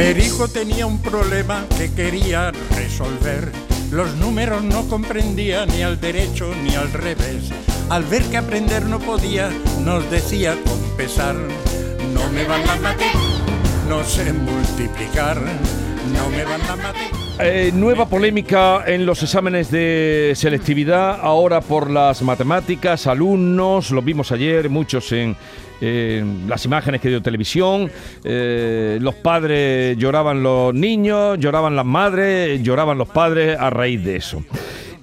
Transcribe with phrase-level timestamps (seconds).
[0.00, 3.52] Perijo tenía un problema que quería resolver.
[3.90, 7.50] Los números no comprendía ni al derecho ni al revés.
[7.90, 9.50] Al ver que aprender no podía,
[9.84, 11.34] nos decía con pesar,
[12.14, 13.12] no me van las mates,
[13.90, 17.29] no sé multiplicar, no me van las mates.
[17.42, 24.30] Eh, nueva polémica en los exámenes de selectividad, ahora por las matemáticas, alumnos, lo vimos
[24.30, 25.36] ayer, muchos en,
[26.46, 27.90] las imágenes que dio televisión,
[28.22, 34.16] eh, los padres lloraban los niños, lloraban las madres, lloraban los padres a raíz de
[34.16, 34.44] eso.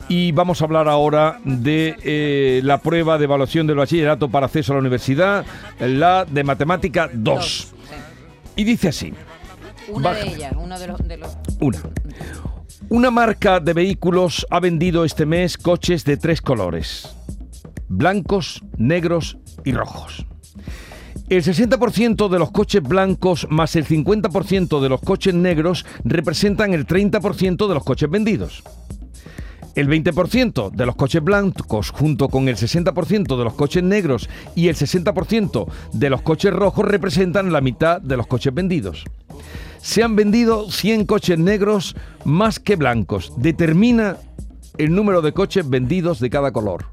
[0.07, 4.73] Y vamos a hablar ahora de eh, la prueba de evaluación del bachillerato para acceso
[4.73, 5.43] a la universidad,
[5.79, 7.73] la de matemática 2.
[8.55, 9.13] Y dice así.
[9.89, 11.79] Una de ellas, uno de los, Una.
[12.89, 17.15] Una marca de vehículos ha vendido este mes coches de tres colores.
[17.87, 20.25] Blancos, negros y rojos.
[21.29, 26.85] El 60% de los coches blancos más el 50% de los coches negros representan el
[26.85, 28.63] 30% de los coches vendidos.
[29.75, 34.69] El 20% de los coches blancos junto con el 60% de los coches negros y
[34.69, 39.05] el 60% de los coches rojos representan la mitad de los coches vendidos.
[39.87, 43.31] Se han vendido 100 coches negros más que blancos.
[43.37, 44.17] Determina
[44.77, 46.87] el número de coches vendidos de cada color.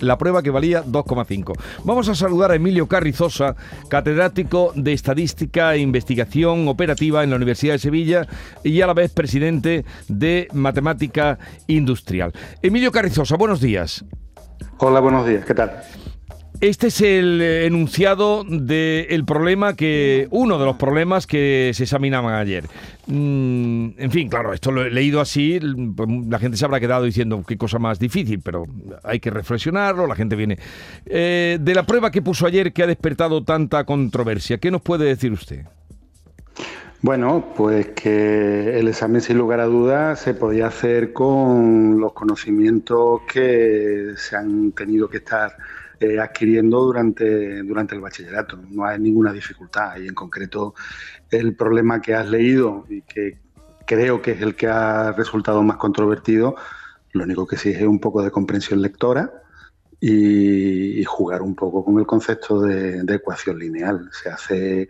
[0.00, 1.52] La prueba que valía 2,5.
[1.84, 3.54] Vamos a saludar a Emilio Carrizosa,
[3.88, 8.26] catedrático de Estadística e Investigación Operativa en la Universidad de Sevilla
[8.64, 12.32] y a la vez presidente de Matemática Industrial.
[12.62, 14.04] Emilio Carrizosa, buenos días.
[14.78, 15.84] Hola, buenos días, ¿qué tal?
[16.60, 22.64] Este es el enunciado del problema que, uno de los problemas que se examinaban ayer.
[23.06, 25.60] Mm, en fin, claro, esto lo he leído así,
[25.96, 28.64] pues, la gente se habrá quedado diciendo qué cosa más difícil, pero
[29.02, 30.58] hay que reflexionarlo, la gente viene.
[31.06, 35.06] Eh, de la prueba que puso ayer que ha despertado tanta controversia, ¿qué nos puede
[35.06, 35.66] decir usted?
[37.02, 43.20] Bueno, pues que el examen sin lugar a dudas se podía hacer con los conocimientos
[43.30, 45.54] que se han tenido que estar
[46.04, 48.58] eh, adquiriendo durante, durante el bachillerato.
[48.70, 50.74] No hay ninguna dificultad y en concreto
[51.30, 53.38] el problema que has leído y que
[53.86, 56.56] creo que es el que ha resultado más controvertido,
[57.12, 59.32] lo único que sí es un poco de comprensión lectora
[60.00, 64.10] y, jugar un poco con el concepto de, ecuación lineal.
[64.12, 64.88] Se hace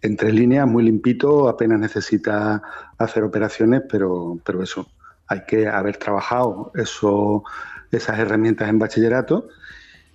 [0.00, 2.62] en tres líneas, muy limpito, apenas necesita
[2.98, 4.86] hacer operaciones, pero, pero eso,
[5.26, 7.44] hay que haber trabajado eso,
[7.90, 9.48] esas herramientas en bachillerato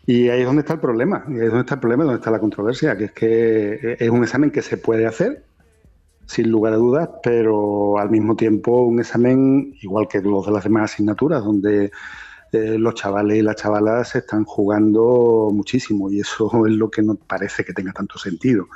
[0.09, 2.17] y ahí es donde está el problema, y ahí es donde está el problema, donde
[2.17, 5.43] está la controversia, que es que es un examen que se puede hacer,
[6.25, 10.63] sin lugar a dudas, pero al mismo tiempo un examen igual que los de las
[10.63, 11.91] demás asignaturas, donde
[12.51, 17.03] eh, los chavales y las chavalas se están jugando muchísimo y eso es lo que
[17.03, 18.67] no parece que tenga tanto sentido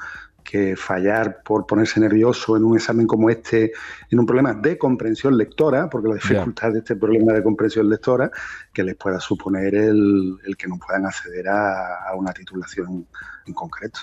[0.43, 3.71] que fallar por ponerse nervioso en un examen como este,
[4.09, 8.29] en un problema de comprensión lectora, porque la dificultad de este problema de comprensión lectora,
[8.73, 13.07] que les pueda suponer el, que no puedan acceder a, una titulación
[13.45, 13.99] en concreto.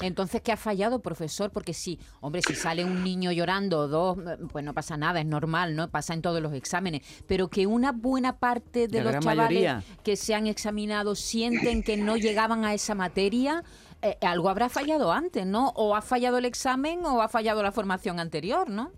[0.00, 1.50] Entonces, ¿qué ha fallado, profesor?
[1.52, 4.18] Porque sí, hombre, si sale un niño llorando o dos,
[4.50, 5.88] pues no pasa nada, es normal, ¿no?
[5.88, 7.02] Pasa en todos los exámenes.
[7.28, 12.16] Pero que una buena parte de los chavales que se han examinado sienten que no
[12.16, 13.62] llegaban a esa materia,
[14.04, 15.70] eh, algo habrá fallado antes, ¿no?
[15.76, 18.92] O ha fallado el examen o ha fallado la formación anterior, ¿no?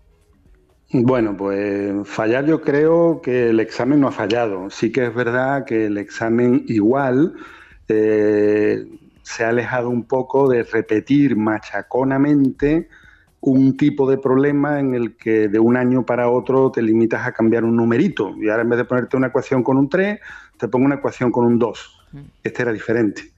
[0.91, 4.69] Bueno, pues fallar yo creo que el examen no ha fallado.
[4.69, 7.35] Sí que es verdad que el examen igual
[7.87, 8.85] eh,
[9.21, 12.89] se ha alejado un poco de repetir machaconamente
[13.39, 17.31] un tipo de problema en el que de un año para otro te limitas a
[17.31, 18.35] cambiar un numerito.
[18.41, 20.19] Y ahora en vez de ponerte una ecuación con un 3,
[20.57, 21.99] te pongo una ecuación con un 2.
[22.11, 22.19] Mm.
[22.43, 23.36] Este era diferente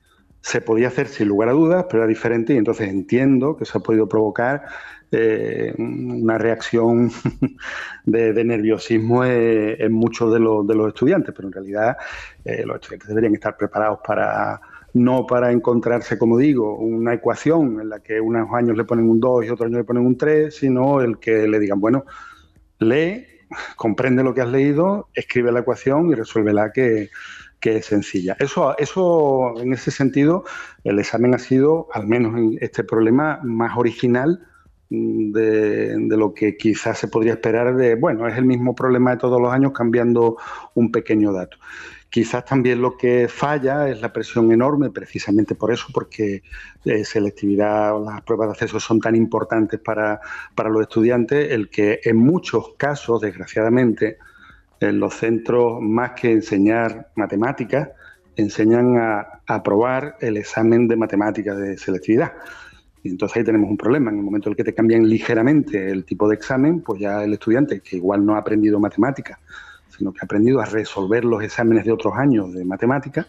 [0.49, 3.77] se podía hacer sin lugar a dudas, pero era diferente y entonces entiendo que se
[3.77, 4.63] ha podido provocar
[5.11, 7.11] eh, una reacción
[8.05, 11.97] de, nerviosismo en, muchos de los, de los, estudiantes, pero en realidad
[12.43, 14.59] eh, los estudiantes deberían estar preparados para
[14.95, 19.19] no para encontrarse, como digo, una ecuación en la que unos años le ponen un
[19.19, 22.05] 2 y otros años le ponen un 3, sino el que le digan, bueno,
[22.79, 23.23] lee,
[23.75, 27.11] comprende lo que has leído, escribe la ecuación y resuélvela que
[27.59, 28.35] que es sencilla.
[28.39, 30.43] Eso, eso, en ese sentido,
[30.83, 34.47] el examen ha sido, al menos en este problema, más original
[34.89, 39.11] mm, de, de, lo que quizás se podría esperar de, bueno, es el mismo problema
[39.11, 40.37] de todos los años cambiando
[40.75, 41.57] un pequeño dato.
[42.09, 46.41] Quizás también lo que falla es la presión enorme, precisamente por eso, porque
[46.85, 50.19] eh, selectividad, las pruebas de acceso son tan importantes para,
[50.55, 54.17] para los estudiantes, el que en muchos casos, desgraciadamente,
[54.79, 57.89] en los centros, más que enseñar matemáticas,
[58.35, 62.33] enseñan a aprobar el examen de matemáticas de selectividad.
[63.03, 64.11] Y entonces ahí tenemos un problema.
[64.11, 67.23] En el momento en el que te cambian ligeramente el tipo de examen, pues ya
[67.23, 69.39] el estudiante, que igual no ha aprendido matemáticas,
[69.89, 73.27] sino que ha aprendido a resolver los exámenes de otros años de matemáticas,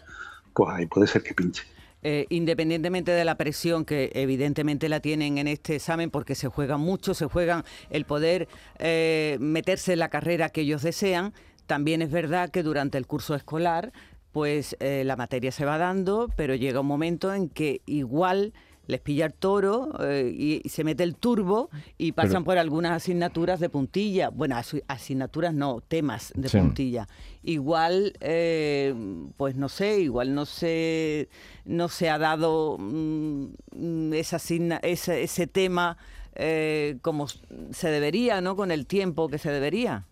[0.53, 1.63] pues ahí puede ser que pinche.
[2.03, 6.81] Eh, independientemente de la presión que evidentemente la tienen en este examen, porque se juegan
[6.81, 8.47] mucho, se juegan el poder
[8.79, 11.33] eh, meterse en la carrera que ellos desean,
[11.67, 13.93] también es verdad que durante el curso escolar,
[14.31, 18.53] pues eh, la materia se va dando, pero llega un momento en que igual
[18.91, 23.59] les pilla el toro eh, y, se mete el turbo y pasan por algunas asignaturas
[23.61, 24.29] de puntilla.
[24.29, 24.57] Bueno,
[24.87, 27.07] asignaturas no, temas de puntilla.
[27.41, 28.93] Igual, eh,
[29.37, 31.29] pues no sé, igual no se,
[31.63, 34.37] no se ha dado mm, esa
[34.81, 35.97] ese, ese, tema
[36.35, 38.57] eh, como se debería, ¿no?
[38.57, 40.05] Con el tiempo que se debería.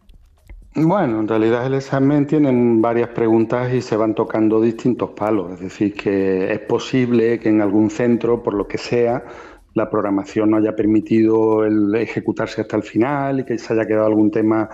[0.82, 5.52] Bueno, en realidad el examen tiene varias preguntas y se van tocando distintos palos.
[5.54, 9.26] Es decir, que es posible que en algún centro, por lo que sea,
[9.74, 14.06] la programación no haya permitido el ejecutarse hasta el final y que se haya quedado
[14.06, 14.70] algún tema,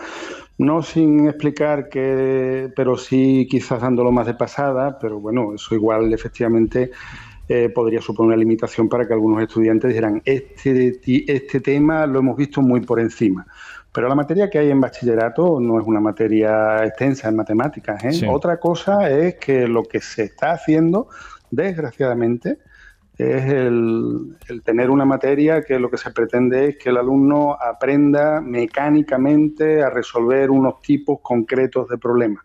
[0.60, 6.14] no sin explicar que, pero sí quizás dándolo más de pasada, pero bueno, eso igual
[6.14, 6.92] efectivamente
[7.48, 12.38] eh, podría suponer una limitación para que algunos estudiantes dijeran, este, este tema lo hemos
[12.38, 13.46] visto muy por encima.
[13.94, 18.04] Pero la materia que hay en bachillerato no es una materia extensa en matemáticas.
[18.04, 18.28] ¿eh?
[18.28, 21.08] Otra cosa es que lo que se está haciendo,
[21.52, 22.58] desgraciadamente,
[23.16, 28.42] es el, tener una materia que lo que se pretende es que el alumno aprenda
[28.42, 32.44] mecánicamente a resolver unos tipos concretos de problemas.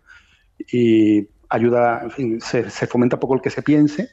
[0.70, 4.11] Y ayuda, en fin, se, se fomenta poco el que se piense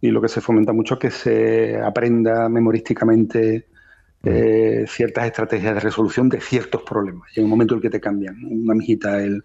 [0.00, 3.66] y lo que se fomenta mucho es que se aprenda memorísticamente
[4.24, 7.28] eh, ciertas estrategias de resolución de ciertos problemas.
[7.34, 9.42] Y en el momento en que te cambian una mijita el,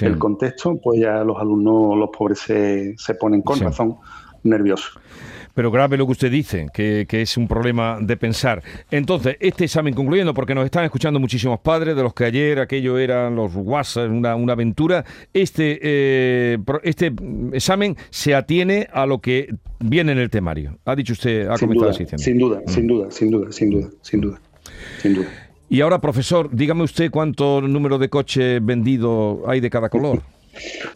[0.00, 3.96] el contexto, pues ya los alumnos, los pobres, se, se ponen con razón
[4.42, 4.98] nerviosos.
[5.56, 8.62] Pero grave lo que usted dice, que, es un problema de pensar.
[8.90, 12.98] Entonces, este examen, concluyendo, porque nos están escuchando muchísimos padres, de los que ayer aquello
[12.98, 17.10] eran los WhatsApp, una, una aventura, este, eh, este
[17.54, 20.76] examen se atiene a lo que viene en el temario.
[20.84, 22.04] Ha dicho usted, ha comentado así.
[22.18, 22.70] Sin duda, mm.
[22.70, 24.40] sin duda, sin duda, sin duda, sin duda,
[25.00, 25.28] sin duda.
[25.70, 30.20] Y ahora, profesor, dígame usted cuánto número de coches vendido hay de cada color.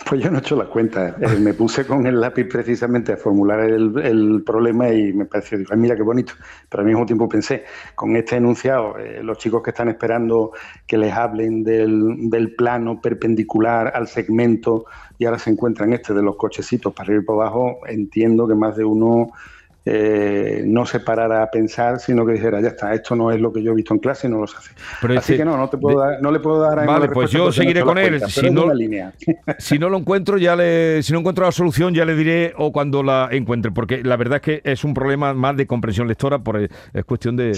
[0.07, 1.17] Pues yo no he hecho la cuenta.
[1.21, 5.75] Eh, me puse con el lápiz precisamente a formular el, problema y me pareció, digo,
[5.77, 6.33] mira qué bonito.
[6.69, 7.65] Pero al mismo tiempo pensé,
[7.95, 10.53] con este enunciado, eh, los chicos que están esperando
[10.87, 14.87] que les hablen del, del, plano perpendicular al segmento
[15.19, 18.77] y ahora se encuentran este de los cochecitos para ir por abajo, entiendo que más
[18.77, 19.31] de uno
[19.93, 23.53] eh, no se parara a pensar, sino que dijera, ya está, esto no es lo
[23.53, 24.71] que yo he visto en clase y no lo hace.
[25.19, 27.51] Así que no, no, te puedo dar, no le puedo dar a Vale, pues yo
[27.51, 28.23] seguiré con él.
[28.29, 28.71] si, no,
[29.59, 32.71] si no lo encuentro, ya le, si no encuentro la solución, ya le diré o
[32.71, 36.39] cuando la encuentre, porque la verdad es que es un problema más de comprensión lectora,
[36.39, 37.53] por es cuestión de,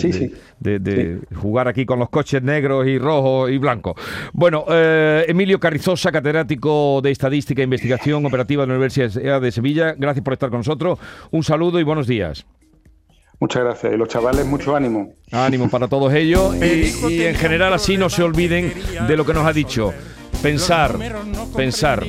[0.58, 3.94] de, jugar aquí con los coches negros y rojos y blancos.
[4.32, 9.94] Bueno, eh, Emilio Carrizosa, catedrático de Estadística e Investigación Operativa de la Universidad de Sevilla,
[9.98, 10.98] gracias por estar con nosotros.
[11.30, 12.21] Un saludo y buenos días.
[13.40, 13.92] Muchas gracias.
[13.92, 15.14] Y los chavales, mucho ánimo.
[15.32, 16.54] Ánimo para todos ellos.
[16.62, 18.72] Y, en general así no se olviden
[19.08, 19.92] de lo que nos ha dicho.
[20.42, 20.96] Pensar,
[21.56, 22.04] pensar.